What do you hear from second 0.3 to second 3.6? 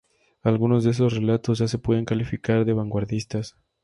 Algunos de esos relatos ya se pueden calificar de vanguardistas.